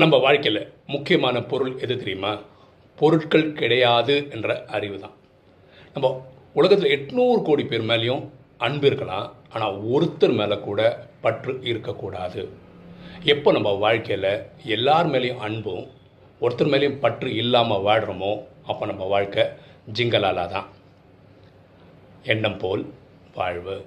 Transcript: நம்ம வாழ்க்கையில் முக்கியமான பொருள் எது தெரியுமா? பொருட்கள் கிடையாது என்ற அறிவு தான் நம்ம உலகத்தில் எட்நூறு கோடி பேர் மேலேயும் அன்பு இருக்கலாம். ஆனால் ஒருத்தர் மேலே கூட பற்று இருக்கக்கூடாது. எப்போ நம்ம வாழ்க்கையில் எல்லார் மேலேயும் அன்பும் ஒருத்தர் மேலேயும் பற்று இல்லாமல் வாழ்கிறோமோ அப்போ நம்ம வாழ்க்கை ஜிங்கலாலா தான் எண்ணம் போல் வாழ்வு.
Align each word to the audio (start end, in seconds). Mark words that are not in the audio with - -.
நம்ம 0.00 0.16
வாழ்க்கையில் 0.24 0.60
முக்கியமான 0.92 1.36
பொருள் 1.50 1.70
எது 1.84 1.94
தெரியுமா? 2.00 2.32
பொருட்கள் 2.98 3.46
கிடையாது 3.60 4.14
என்ற 4.34 4.56
அறிவு 4.76 4.98
தான் 5.04 5.16
நம்ம 5.94 6.10
உலகத்தில் 6.58 6.92
எட்நூறு 6.96 7.40
கோடி 7.48 7.64
பேர் 7.70 7.86
மேலேயும் 7.90 8.22
அன்பு 8.66 8.86
இருக்கலாம். 8.90 9.26
ஆனால் 9.54 9.78
ஒருத்தர் 9.94 10.34
மேலே 10.40 10.56
கூட 10.68 10.80
பற்று 11.24 11.52
இருக்கக்கூடாது. 11.70 12.42
எப்போ 13.34 13.52
நம்ம 13.56 13.72
வாழ்க்கையில் 13.84 14.30
எல்லார் 14.76 15.10
மேலேயும் 15.14 15.42
அன்பும் 15.48 15.84
ஒருத்தர் 16.40 16.72
மேலேயும் 16.74 17.00
பற்று 17.04 17.30
இல்லாமல் 17.42 17.84
வாழ்கிறோமோ 17.88 18.32
அப்போ 18.70 18.86
நம்ம 18.92 19.08
வாழ்க்கை 19.14 19.46
ஜிங்கலாலா 19.98 20.44
தான் 20.56 20.68
எண்ணம் 22.34 22.60
போல் 22.64 22.84
வாழ்வு. 23.40 23.78